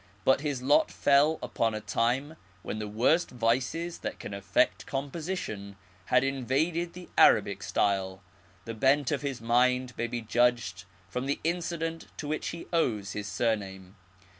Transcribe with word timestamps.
But 0.25 0.41
his 0.41 0.63
lot 0.63 0.89
fell 0.89 1.37
upon 1.43 1.75
a 1.75 1.79
time 1.79 2.35
when 2.63 2.79
the 2.79 2.87
worst 2.87 3.29
vices 3.29 3.99
that 3.99 4.17
can 4.17 4.33
affect 4.33 4.87
composition 4.87 5.75
had 6.05 6.23
invaded 6.23 6.93
the 6.93 7.07
Arabic 7.19 7.61
style. 7.61 8.23
The 8.65 8.73
bent 8.73 9.11
of 9.11 9.21
his 9.21 9.41
mind 9.41 9.93
may 9.99 10.07
be 10.07 10.21
judged 10.21 10.85
from 11.07 11.27
the 11.27 11.39
incident 11.43 12.07
to 12.17 12.27
which 12.27 12.47
he 12.47 12.65
owes 12.73 13.11
his 13.11 13.27
surname. 13.27 13.95